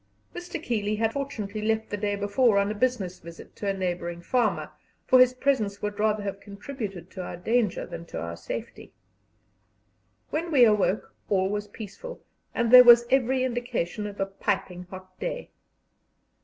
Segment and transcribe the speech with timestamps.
[0.33, 0.59] Mr.
[0.59, 4.71] Keeley had fortunately left the day before on a business visit to a neighbouring farmer,
[5.05, 8.93] for his presence would rather have contributed to our danger than to our safety.
[10.31, 12.19] When we awoke all was peaceful,
[12.55, 15.51] and there was every indication of a piping hot day.